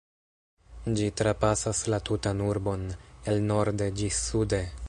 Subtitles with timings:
[0.99, 2.89] Ĝi trapasas la tutan urbon,
[3.33, 4.69] el norde ĝis sude.